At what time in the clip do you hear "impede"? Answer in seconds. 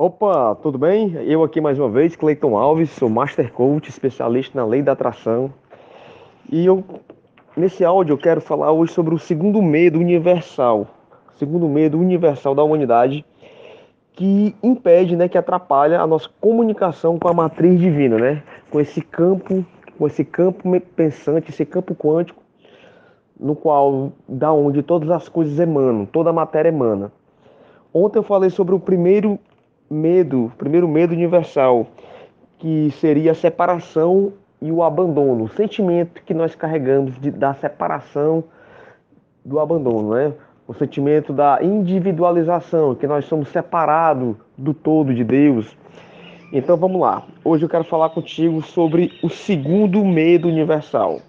14.62-15.16